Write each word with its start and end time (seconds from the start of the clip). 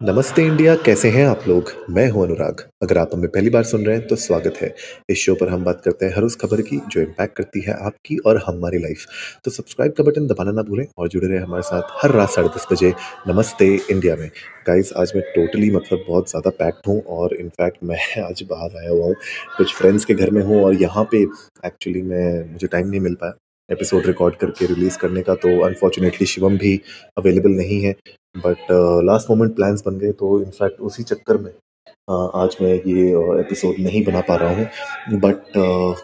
नमस्ते 0.00 0.42
इंडिया, 0.42 0.74
कैसे 0.76 1.08
हैं 1.10 1.24
आप 1.26 1.40
लोग? 1.48 1.70
मैं 1.90 2.08
हूँ 2.10 2.22
अनुराग। 2.24 2.60
अगर 2.82 2.98
आप 2.98 3.10
हमें 3.14 3.28
पहली 3.28 3.50
बार 3.50 3.62
सुन 3.64 3.84
रहे 3.86 3.96
हैं 3.96 4.06
तो 4.06 4.16
स्वागत 4.16 4.58
है। 4.62 4.74
इस 5.10 5.18
शो 5.18 5.34
पर 5.34 5.48
हम 5.48 5.64
बात 5.64 5.80
करते 5.84 6.06
हैं 6.06 6.12
हर 6.16 6.22
उस 6.22 6.36
खबर 6.36 6.60
की 6.60 6.76
जो 6.88 7.00
इम्पैक्ट 7.00 7.36
करती 7.36 7.60
है 7.60 7.74
आपकी 7.86 8.16
और 8.16 8.42
हमारी 8.46 8.78
लाइफ। 8.78 9.06
तो 9.44 9.50
सब्सक्राइब 9.50 9.92
का 9.92 10.04
बटन 10.04 10.26
दबाना 10.26 10.50
ना 10.50 10.62
भूलें 10.62 10.84
और 10.98 11.08
जुड़े 11.08 11.28
रहें 11.28 11.40
हमारे 11.40 11.62
साथ 11.62 11.96
हर 12.02 12.10
रात 12.10 12.30
साढ़े 12.30 12.48
10 12.48 12.66
बजे 12.72 12.92
नमस्ते 13.28 13.68
इंडिया 13.90 14.16
में। 14.16 14.30
गाइस 14.66 14.92
आज 14.92 15.12
मैं 15.16 15.24
टोटली 15.34 15.70
मतलब 15.70 16.04
बहुत 16.08 16.30
ज़्यादा 16.30 16.50
पैक्ड 16.58 16.88
हूँ 16.88 17.00
और 17.08 17.34
इनफैक्ट 17.34 17.84
मैं 17.84 17.98
आज 18.28 18.44
बाहर 18.50 18.78
आया 18.78 18.90
हुआ 18.90 19.04
हूँ। 19.04 19.14
कुछ 19.56 19.74
फ्रेंड्स 19.74 20.04
के 20.04 20.14
घर 20.14 20.30
में 20.30 20.42
हूँ 20.42 20.62
और 20.64 20.74
यहाँ 20.74 21.08
पे 21.12 21.22
एक्चुअली 21.66 22.02
मैं 22.04 22.52
मुझे 22.52 22.66
टाइम 22.66 22.88
नहीं 22.88 23.00
मिल 23.00 23.14
पाया 23.14 23.47
एपिसोड 23.68 24.06
रिकॉर्ड 24.06 24.36
करके 24.36 24.66
रिलीज़ 24.66 24.98
करने 24.98 25.22
का 25.22 25.34
तो 25.34 25.48
अनफॉर्चुनेटली 25.64 26.26
शिवम 26.26 26.56
भी 26.58 26.74
अवेलेबल 27.18 27.50
नहीं 27.50 27.80
है। 27.82 27.92
बट 28.36 28.66
लास्ट 29.04 29.30
मोमेंट 29.30 29.54
प्लान्स 29.56 29.82
बन 29.86 29.98
गए 29.98 30.12
तो 30.12 30.40
इनफैक्ट 30.42 30.80
उसी 30.80 31.02
चक्कर 31.02 31.36
में 31.38 31.50
अ, 31.50 32.12
आज 32.34 32.56
मैं 32.62 32.72
ये 32.74 33.08
एपिसोड 33.40 33.74
नहीं 33.78 34.04
बना 34.04 34.20
पा 34.20 34.36
रहा 34.36 34.54
हूँ 34.56 35.18
बट 35.20 35.42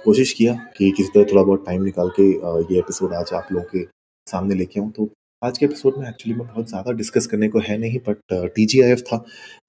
कोशिश 0.05 0.32
किया 0.32 0.55
कि 0.78 0.91
किसी 0.91 1.08
तरह 1.14 1.24
थोड़ा 1.32 1.42
बहुत 1.42 1.64
टाइम 1.66 1.82
निकाल 1.82 2.10
के 2.20 2.28
ये 2.74 2.78
एपिसोड 2.78 3.12
आज 3.14 3.32
आप 3.34 3.48
लोगों 3.52 3.66
के 3.72 3.84
सामने 4.27 4.55
लेके 4.55 4.80
आऊँ 4.80 4.91
तो 4.91 5.08
आज 5.45 5.59
के 5.59 5.65
एपिसोड 5.66 5.97
में 5.98 6.07
एक्चुअली 6.09 6.39
में 6.39 6.47
बहुत 6.47 6.69
ज़्यादा 6.69 6.93
डिस्कस 6.93 7.27
करने 7.27 7.48
को 7.48 7.59
है 7.59 7.77
नहीं 7.79 7.98
बट 7.98 8.51
टीजीआईएफ 8.55 9.01
था, 9.01 9.16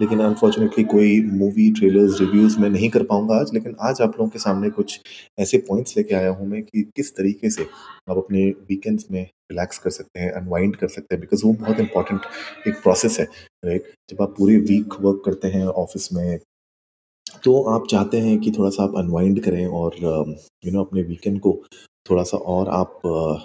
लेकिन 0.01 0.19
अनफॉर्चुनेटली 0.19 0.83
कोई 0.83 1.09
मूवी 1.31 1.69
ट्रेलर्स 1.71 2.19
रिव्यूज़ 2.21 2.57
मैं 2.59 2.69
नहीं 2.69 2.89
कर 2.89 3.03
पाऊँगा 3.03 3.35
आज, 3.35 3.53
लेकिन 3.53 3.75
आज 3.81 4.01
आप 4.01 4.09
लोगों 4.09 4.29
के 4.29 4.39
सामने 4.39 4.69
कुछ 4.69 4.99
ऐसे 5.39 5.57
पॉइंट्स 5.57 5.97
लेके 5.97 6.15
आया 6.15 6.29
हूँ 6.29 6.47
मैं 6.47 6.61
कि 6.63 6.83
किस 6.95 7.15
तरीके 7.15 7.49
से 7.49 7.63
आप 8.09 8.17
अपने 8.17 8.45
वीकेंड्स 8.69 9.05
में 9.11 9.21
रिलैक्स 9.21 9.77
कर 9.77 9.89
सकते 9.89 10.19
हैं 10.19 10.31
अनवाइंड 10.31 10.75
कर 10.75 10.87
सकते 10.87 11.15
हैं 11.15 11.21
बिकॉज़ 11.21 11.45
वो 11.45 11.53
बहुत 11.53 11.79
इंपॉर्टेंट 11.79 12.67
एक 12.67 12.81
प्रोसेस 12.83 13.19
है 13.19 13.25
राइट 13.65 13.91
जब 14.09 14.21
आप 14.21 14.35
पूरे 14.37 14.57
वीक 14.69 14.93
वर्क 15.01 15.21
करते 15.25 15.47
हैं 15.47 15.65
ऑफ़िस 15.65 16.09
में 16.13 16.39
तो 17.43 17.61
आप 17.69 17.87
चाहते 17.91 18.19
हैं 18.19 18.39
कि 18.39 18.51
थोड़ा 18.51 18.69
सा 18.69 18.83
आप 18.83 18.93
अनवाइंड 18.97 19.43
करें 19.43 19.65
और 19.65 19.95
यू 20.65 20.71
नो 20.71 20.83
अपने 20.83 21.01
वीकेंड 21.01 21.39
को 21.39 21.61
थोड़ा 22.05 22.23
सा 22.23 22.37
और 22.37 22.69
आप 22.69 23.01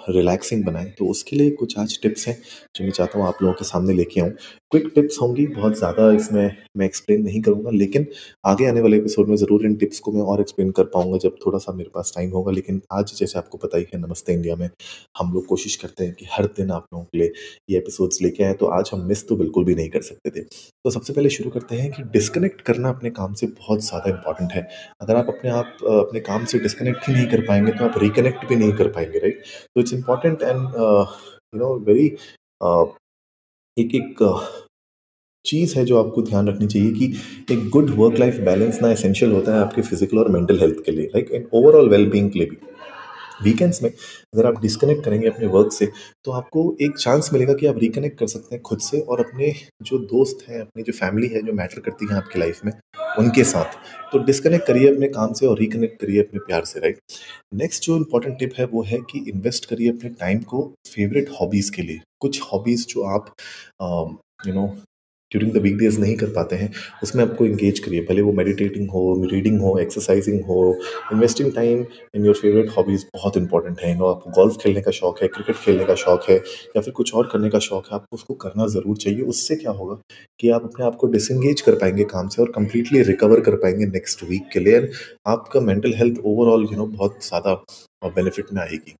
रिलैक्सिंग 0.09 0.63
बनाएँ 0.65 0.89
तो 0.97 1.05
उसके 1.05 1.35
लिए 1.35 1.49
कुछ 1.51 1.77
आज 1.79 1.99
टिप्स 2.01 2.27
हैं, 2.27 2.37
जो 2.75 2.83
मैं 2.83 2.91
चाहता 2.91 3.19
हूँ 3.19 3.27
आप 3.27 3.37
लोगों 3.41 3.53
के 3.53 3.65
सामने 3.65 3.93
लेके 3.93 4.21
आऊँ। 4.21 4.31
क्विक 4.71 4.91
टिप्स 4.95 5.17
होंगी, 5.21 5.45
बहुत 5.47 5.77
ज़्यादा 5.77 6.11
इसमें 6.11 6.55
मैं 6.77 6.85
एक्सप्लेन 6.85 7.21
नहीं 7.23 7.41
करूँगा, 7.41 7.71
लेकिन 7.71 8.05
आगे 8.45 8.65
आने 8.65 8.81
वाले 8.81 8.97
एपिसोड 8.97 9.27
में 9.29 9.35
ज़रूर 9.37 9.65
इन 9.65 9.75
टिप्स 9.75 9.99
को 9.99 10.11
मैं 10.11 10.21
और 10.23 10.41
एक्सप्लेन 10.41 10.69
कर 10.71 10.83
पाऊँगा, 10.93 11.17
जब 11.17 11.35
थोड़ा 11.45 11.59
सा 11.59 11.73
मेरे 11.73 11.89
पास 11.95 12.11
टाइम 12.15 12.29
होगा। 12.31 12.51
लेकिन 12.51 12.81
आज 12.91 13.13
जैसे 13.17 13.37
आपको 13.39 13.57
पता 13.57 13.77
ही 13.77 13.85
है, 13.93 13.99
नमस्ते 14.01 14.33
इंडिया 14.33 14.55
में, 14.55 14.69
हम 15.17 15.33
लोग 15.33 15.45
कोशिश 15.45 15.75
करते 15.75 16.05
हैं 16.05 16.13
कि 16.13 16.25
हर 16.31 16.45
दिन 16.57 16.71
आप 16.71 16.85
लोगों 16.93 17.05
के 17.05 17.17
लिए 17.17 17.31
ये 17.69 17.77
एपिसोड्स 17.77 18.21
लेके 18.21 18.43
आए 18.43 18.53
तो 18.53 18.65
आज 18.69 18.89
हम 18.93 19.01
मिस 19.07 19.27
तो 19.27 19.35
बिल्कुल 19.35 19.65
भी 19.65 19.75
नहीं 19.75 19.89
कर 19.89 20.01
सकते 20.01 20.29
थे। 20.29 20.43
तो 20.43 20.89
सबसे 20.89 21.13
पहले 21.13 21.29
शुरू 21.29 21.49
करते 21.49 21.75
हैं 21.75 21.91
कि 21.91 22.03
डिस्कनेक्ट 22.11 22.61
करना 22.61 22.89
अपने 22.89 23.09
काम 23.11 23.33
से 23.33 23.47
बहुत 23.49 23.83
ज़्यादा 23.85 24.09
इंपॉर्टेंट 24.09 24.51
है। 24.51 24.67
अगर 25.01 25.15
आप 25.15 25.27
अपने 25.29 25.51
आप 25.51 25.77
अपने 25.91 26.19
काम 26.21 26.45
से 26.45 26.59
डिस्कनेक्ट 26.59 27.07
ही 27.07 27.13
नहीं 27.13 27.27
कर 27.27 27.41
पाएँगे 27.47 27.71
तो 27.71 27.85
आप 27.85 27.97
रिकनेक्ट 27.97 28.45
भी 28.51 28.55
नहीं 28.55 28.73
कर 28.73 28.87
पाएँगे 28.91 29.19
राइट 29.19 29.43
तो 29.75 29.81
it's 29.81 29.93
important 29.93 30.41
and 30.41 30.57
you 30.57 31.59
know 31.59 31.73
very 31.89 32.05
एक 33.77 33.95
एक 33.95 34.23
चीज़ 35.45 35.77
है 35.77 35.83
जो 35.85 35.97
आपको 35.99 36.21
ध्यान 36.21 36.47
रखनी 36.47 36.67
चाहिए 36.67 36.91
कि 36.93 37.53
एक 37.53 37.69
गुड 37.69 37.89
वर्क 37.95 38.19
लाइफ 38.19 38.35
बैलेंस 38.45 38.81
ना 38.81 38.91
एसेंशियल 38.91 39.31
होता 39.31 39.55
है 39.55 39.61
आपके 39.61 39.81
फ़िज़िकल 39.81 40.17
और 40.17 40.29
मेंटल 40.31 40.59
हेल्थ 40.59 40.83
के 40.85 40.91
लिए 40.91 41.05
like 41.05 41.31
and 41.31 41.47
overall 41.53 41.89
well 41.89 42.09
being 42.09 42.29
के 42.31 42.39
लिए 42.39 42.47
भी। 42.49 42.57
वीकेंड्स 43.43 43.81
में 43.83 43.89
अगर 43.89 44.45
आप 44.45 44.61
डिस्कनेक्ट 44.61 45.03
करेंगे 45.05 45.27
अपने 45.27 45.47
वर्क 45.47 45.71
से 45.73 45.85
तो 46.25 46.31
आपको 46.31 46.65
एक 46.81 46.97
चांस 46.97 47.29
मिलेगा 47.33 47.53
कि 47.53 47.67
आप 47.67 47.77
रिकनेक्ट 47.77 48.19
कर 48.19 48.27
सकते 48.27 48.55
हैं 48.55 48.61
खुद 48.63 48.79
से 48.79 48.99
और 49.01 49.19
अपने 49.19 49.53
जो 49.81 49.97
दोस्त 50.07 50.45
हैं, 50.49 50.59
अपनी 50.61 50.83
जो 50.83 50.93
फैमिली 50.93 51.27
है 51.27 51.41
जो 51.45 51.53
मैटर 51.53 51.79
करती 51.79 52.07
है 52.11 52.17
आपकी 52.17 52.39
लाइफ 52.39 52.65
में 52.65 52.71
उनके 53.19 53.43
साथ। 53.43 53.79
तो 54.11 54.17
डिस्कनेक्ट 54.17 54.65
करिए 54.67 54.93
अपने 54.93 55.07
काम 55.07 55.33
से 55.33 55.45
और 55.47 55.59
रिकनेक्ट 55.59 56.01
करिए 56.01 56.21
अपने 56.21 56.39
प्यार 56.39 56.65
से 56.65 56.79
राइट 56.79 56.99
नेक्स्ट 57.53 57.83
जो 57.83 57.95
इम्पोर्टेंट 57.97 58.37
टिप 58.39 58.53
है, 58.57 58.65
वो 58.65 58.83
है 58.83 58.97
कि 59.11 59.19
इन्वेस्ट 59.29 59.65
करिए 59.65 59.89
अपने 59.89 60.09
टाइम 60.09 60.39
को 60.43 60.63
फेवरेट 60.87 61.29
हॉबीज़ 61.41 61.71
के 61.71 61.81
लिए। 61.81 61.99
कुछ 62.19 62.41
हॉबीज़ 62.43 62.85
जो 62.87 63.03
आप 63.07 63.33
you 64.47 64.53
know 64.53 64.67
during 65.31 65.53
the 65.53 65.57
week 65.63 65.77
days 65.77 65.99
नहीं 65.99 66.15
कर 66.17 66.29
पाते 66.35 66.55
हैं। 66.55 66.71
उसमें 67.03 67.23
आपको 67.23 67.45
इंगेज 67.45 67.79
करिए। 67.79 68.01
भले 68.09 68.21
वो 68.21 68.31
मेडिटेटिंग 68.33 68.89
हो 68.91 69.03
रीडिंग 69.31 69.59
हो 69.61 69.77
एक्सरसाइजिंग 69.79 70.41
हो 70.45 70.59
investing 71.13 71.51
time 71.53 71.85
in 72.15 72.25
your 72.25 72.35
favourite 72.35 72.69
hobbies 72.77 73.05
बहुत 73.13 73.37
इंपॉर्टेंट 73.37 73.79
है। 73.81 73.93
नो 73.97 74.05
आपको 74.05 74.31
गोल्फ 74.31 74.57
खेलने 74.61 74.81
का 74.81 74.91
शौक 74.91 75.21
है 75.21 75.27
क्रिकेट 75.29 75.55
खेलने 75.57 75.85
का 75.85 75.95
शौक 75.95 76.29
है, 76.29 76.35
या 76.35 76.81
फिर 76.81 76.93
कुछ 76.93 77.13
और 77.13 77.29
करने 77.31 77.49
का 77.49 77.59
शौक 77.61 77.85
है, 77.85 77.95
आपको 77.95 78.15
उसको 78.15 78.33
करना 78.41 78.67
ज़रूर 78.69 78.97
चाहिए। 78.97 79.21
उससे 79.23 79.55
क्या 79.55 79.71
होगा 79.73 79.99
कि 80.39 80.49
आप 80.49 80.63
अपने 80.63 80.85
आप 80.85 80.95
को 80.95 81.07
डिसंगेज 81.09 81.61
कर 81.61 81.75
पाएँगे 81.75 82.03
काम 82.05 82.27
से 82.27 82.41
और 82.41 82.51
कंप्लीटली 82.55 83.01
रिकवर 83.03 83.39
कर 83.41 83.55
पाएँगे 83.57 83.85
नेक्स्ट 83.87 84.23
वीक 84.23 84.49
के 84.53 84.59
लिए। 84.59 84.75
एंड 84.75 84.89
आपका 85.27 85.59
mental 85.61 85.93
health 85.95 86.19
overall 86.25 86.67
you 86.71 86.77
know 86.77 86.85
बहुत 86.87 87.23
ज़्यादा 87.23 87.53
बेनिफिट 88.05 88.53
में 88.53 88.61
आएगी। 88.61 88.95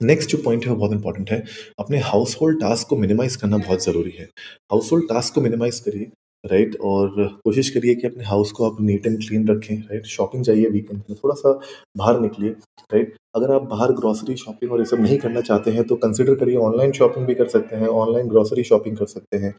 नेक्स्ट 0.00 0.30
जो 0.30 0.38
पॉइंट 0.44 0.64
है, 0.64 0.70
वो 0.70 0.76
बहुत 0.76 0.92
इंपॉर्टेंट 0.92 1.30
है। 1.30 1.44
अपने 1.78 1.98
हाउस 2.00 2.36
होल्ड 2.40 2.60
टास्क 2.60 2.88
को 2.88 2.96
मिनिमाइज 2.96 3.36
करना 3.36 3.56
बहुत 3.58 3.84
ज़रूरी 3.84 4.10
है। 4.10 4.24
हाउस 4.70 4.92
होल्ड 4.92 5.08
टास्क 5.08 5.34
को 5.34 5.40
मिनिमाइज 5.40 5.80
करिए 5.80 6.10
राइट 6.44 6.76
और 6.80 7.10
कोशिश 7.44 7.68
करिए 7.70 7.94
कि 7.94 8.06
अपने 8.06 8.24
हाउस 8.24 8.52
को 8.52 8.70
आप 8.70 8.76
नीट 8.80 9.06
एंड 9.06 9.18
क्लीन 9.18 9.46
रखें 9.48 9.76
राइट 9.76 10.06
शॉपिंग 10.06 10.44
जाइए 10.44 10.68
वीकेंड 10.68 10.98
में, 11.00 11.16
थोड़ा 11.16 11.34
सा 11.34 11.52
बाहर 11.98 12.20
निकलिए 12.20 12.50
राइट 12.92 13.14
अगर 13.36 13.52
आप 13.54 13.62
बाहर 13.70 13.92
ग्रॉसरी 13.92 14.36
शॉपिंग 14.36 14.72
और 14.72 14.78
ये 14.78 14.84
सब 14.84 15.00
नहीं 15.00 15.18
करना 15.18 15.40
चाहते 15.40 15.70
हैं 15.70 15.84
तो 15.84 15.96
कंसिडर 15.96 16.34
करिए 16.34 16.56
ऑनलाइन 16.58 16.92
शॉपिंग 16.92 17.26
भी 17.26 17.34
कर 17.34 17.48
सकते 17.48 17.76
हैं 17.76 17.88
ऑनलाइन 17.88 18.28
ग्रॉसरी 18.28 18.64
शॉपिंग 18.64 18.96
कर 18.96 19.06
सकते 19.06 19.36
हैं। 19.36 19.54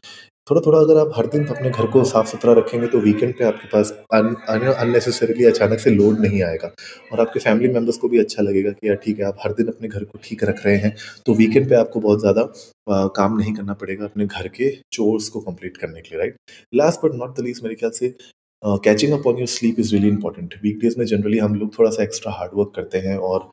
थोड़ा 0.52 0.60
थोड़ा 0.66 0.78
अगर 0.78 0.98
आप 1.00 1.12
हर 1.16 1.26
दिन 1.28 1.44
अपने 1.46 1.70
घर 1.70 1.86
को 1.90 2.02
साफ़ 2.04 2.26
सुथरा 2.28 2.52
रखेंगे 2.54 2.86
तो 2.88 2.98
वीकेंड 3.00 3.32
पे 3.38 3.44
आपके 3.44 3.68
पास 3.68 3.90
अननेसेसरीली 4.14 5.44
अचानक 5.46 5.78
से 5.80 5.90
लोड 5.90 6.20
नहीं 6.20 6.42
आएगा। 6.42 6.70
और 7.12 7.20
आपके 7.20 7.40
फैमिली 7.40 7.68
मेंबर्स 7.74 7.96
को 7.98 8.08
भी 8.08 8.18
अच्छा 8.18 8.42
लगेगा 8.42 8.70
कि 8.72 8.88
यार 8.88 8.96
ठीक 9.04 9.18
है, 9.18 9.24
आप 9.26 9.38
हर 9.44 9.52
दिन 9.52 9.68
अपने 9.68 9.88
घर 9.88 10.04
को 10.04 10.18
ठीक 10.24 10.44
रख 10.44 10.64
रहे 10.66 10.76
हैं 10.76 10.94
तो 11.26 11.34
वीकेंड 11.34 11.68
पे 11.68 11.74
आपको 11.74 12.00
बहुत 12.00 12.20
ज़्यादा 12.20 12.42
काम 13.16 13.38
नहीं 13.38 13.54
करना 13.54 13.74
पड़ेगा 13.74 14.04
अपने 14.04 14.26
घर 14.26 14.48
के 14.50 14.70
चोर्स 14.92 15.28
को 15.28 15.40
कंप्लीट 15.40 15.76
करने 15.76 16.00
के 16.00 16.08
लिए 16.10 16.18
right 16.18 16.36
last 16.74 17.04
but 17.04 17.14
not 17.14 17.36
the 17.38 17.44
least 17.44 17.62
मेरे 17.64 17.74
ख्याल 17.74 17.92
से 17.92 18.14
catching 18.62 19.12
up 19.12 19.26
on 19.26 19.38
your 19.38 19.46
sleep 19.48 19.78
is 19.80 19.92
really 19.92 20.08
important 20.08 20.54
weekdays 20.62 20.96
में 20.98 21.04
जनरली 21.06 21.38
हम 21.38 21.54
लोग 21.54 21.78
थोड़ा 21.78 21.90
सा 21.90 22.02
एक्स्ट्रा 22.02 22.32
हार्ड 22.32 22.50
वर्क 22.56 22.72
करते 22.76 22.98
हैं 22.98 23.16
और 23.18 23.50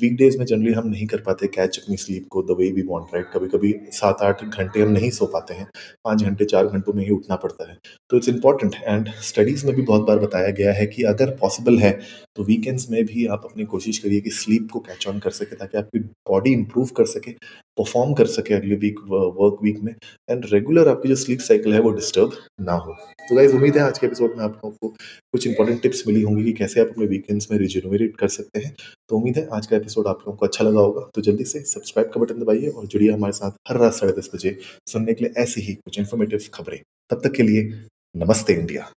वीकडेज 0.00 0.36
में 0.38 0.44
जनरली 0.46 0.72
हम 0.72 0.88
नहीं 0.88 1.06
कर 1.06 1.20
पाते 1.26 1.46
कैच 1.54 1.78
अपनी 1.78 1.96
स्लीप 1.96 2.26
को 2.30 2.42
the 2.42 2.56
way 2.58 2.70
we 2.72 2.82
want 2.88 3.14
right 3.14 3.26
कभी 3.34 3.48
कभी 3.48 3.72
सात 3.92 4.22
आठ 4.22 4.44
घंटे 4.44 4.82
हम 4.82 4.90
नहीं 4.92 5.10
सो 5.10 5.26
पाते 5.26 5.54
हैं। 5.54 5.66
पाँच 6.04 6.22
घंटे, 6.22 6.44
चार 6.44 6.66
घंटों 6.66 6.92
में 6.92 7.04
ही 7.04 7.10
उठना 7.10 7.36
पड़ता 7.36 7.70
है। 7.70 7.78
तो 8.10 8.16
इट्स 8.16 8.28
इंपॉर्टेंट 8.28 8.74
एंड 8.84 9.08
स्टडीज़ 9.22 9.66
में 9.66 9.74
भी 9.76 9.82
बहुत 9.82 10.06
बार 10.08 10.18
बताया 10.18 10.50
गया 10.52 10.72
है 10.72 10.86
कि 10.86 11.02
अगर 11.04 11.30
पॉसिबल 11.40 11.78
है 11.78 11.98
तो 12.36 12.44
वीकेंड्स 12.44 12.90
में 12.90 13.04
भी 13.06 13.26
आप 13.26 13.42
अपनी 13.44 13.64
कोशिश 13.66 13.98
करिए 13.98 14.20
कि 14.20 14.30
स्लीप 14.32 14.68
को 14.72 14.80
कैच 14.80 15.06
ऑन 15.08 15.18
कर 15.18 15.30
सके 15.30 15.56
ताकि 15.56 15.78
आपकी 15.78 15.98
बॉडी 16.28 16.52
इंप्रूव 16.52 16.88
कर 16.96 17.04
सके। 17.06 17.32
परफॉर्म 17.76 18.12
कर 18.14 18.26
सके 18.26 18.54
अगले 18.54 18.76
वीक 18.76 18.98
वर्क 19.10 19.58
वीक 19.62 19.78
में 19.82 19.94
एंड 20.30 20.44
रेगुलर 20.52 20.88
आपकी 20.88 21.08
जो 21.08 21.16
स्लीप 21.16 21.40
साइकिल 21.40 21.72
है 21.74 21.80
वो 21.80 21.90
डिस्टर्ब 21.90 22.32
ना 22.60 22.72
हो। 22.72 22.92
तो 23.28 23.36
गाइज़ 23.36 23.54
उम्मीद 23.54 23.76
है 23.76 23.82
आज 23.82 23.98
के 23.98 24.06
एपिसोड 24.06 24.36
में 24.36 24.44
आप 24.44 24.52
लोगों 24.54 24.70
को 24.70 24.88
कुछ 24.88 25.46
इंपॉर्टेंट 25.46 25.82
टिप्स 25.82 26.06
मिली 26.06 26.22
होंगी 26.22 26.44
कि 26.44 26.52
कैसे 26.52 26.80
आप 26.80 26.88
अपने 26.88 27.06
वीकेंड्स 27.06 27.50
में 27.52 27.58
रिजनरेट 27.58 28.16
कर 28.16 28.28
सकते 28.28 28.60
हैं। 28.60 28.74
तो 29.08 29.16
उम्मीद 29.16 29.38
है 29.38 29.46
आज 29.52 29.66
का 29.66 29.76
एपिसोड 29.76 30.06
आप 30.06 30.18
लोगों 30.18 30.36
को 30.36 30.46
अच्छा 30.46 30.64
लगा 30.64 30.80
होगा। 30.80 31.08
तो 31.14 31.22
जल्दी 31.22 31.44
से 31.44 31.60
सब्सक्राइब 31.64 32.10
का 32.10 32.20
बटन 32.20 32.34
दबाइए 32.34 32.68
और 32.68 32.86
जुड़िए 32.86 33.12
हमारे 33.12 33.32
साथ 33.32 33.50
हर 33.68 33.76
रात 33.76 33.94
साढ़े 33.94 34.12
दस 34.12 34.30
बजे 34.34 34.58
सुनने 34.86 35.14
के 35.14 35.24
लिए 35.24 35.42
ऐसी 35.42 35.60
ही 35.60 35.74
कुछ 35.74 35.98
इन्फॉर्मेटिव 35.98 36.48
खबरें। 36.54 36.80
तब 37.10 37.20
तक 37.24 37.32
के 37.32 37.42
लिए 37.42 37.62
नमस्ते 38.16 38.52
इंडिया। 38.52 38.90